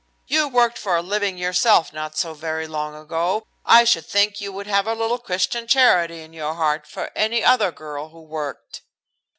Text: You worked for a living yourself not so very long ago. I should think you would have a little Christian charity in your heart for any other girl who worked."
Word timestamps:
You 0.25 0.47
worked 0.47 0.79
for 0.79 0.95
a 0.95 1.01
living 1.03 1.37
yourself 1.37 1.93
not 1.93 2.17
so 2.17 2.33
very 2.33 2.65
long 2.65 2.95
ago. 2.95 3.45
I 3.63 3.83
should 3.83 4.07
think 4.07 4.41
you 4.41 4.51
would 4.51 4.65
have 4.65 4.87
a 4.87 4.95
little 4.95 5.19
Christian 5.19 5.67
charity 5.67 6.21
in 6.21 6.33
your 6.33 6.55
heart 6.55 6.87
for 6.87 7.11
any 7.15 7.43
other 7.43 7.71
girl 7.71 8.09
who 8.09 8.21
worked." 8.23 8.81